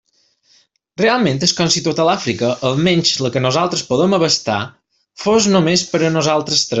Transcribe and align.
Realment 1.01 1.41
és 1.47 1.53
com 1.59 1.69
si 1.75 1.83
tota 1.89 2.07
l'Àfrica, 2.07 2.49
almenys 2.69 3.11
la 3.25 3.31
que 3.35 3.43
nosaltres 3.49 3.87
podem 3.93 4.17
abastar, 4.19 4.59
fos 5.25 5.53
només 5.57 5.85
per 5.93 6.03
a 6.09 6.15
nosaltres 6.21 6.59
tres. 6.61 6.69